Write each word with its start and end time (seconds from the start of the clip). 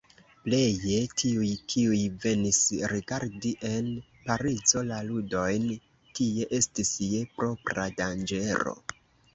Pleje 0.45 0.95
tiuj, 1.21 1.49
kiuj 1.73 1.99
venis 2.23 2.61
rigardi 2.93 3.51
en 3.69 3.93
Parizo 4.25 4.85
la 4.89 5.03
ludojn, 5.11 5.69
tie 6.21 6.51
estis 6.63 6.97
je 7.13 7.23
propra 7.39 7.89
danĝero. 8.05 8.79